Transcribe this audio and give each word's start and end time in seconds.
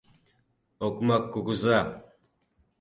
Окмак 0.85 1.23
кугыза! 1.33 1.79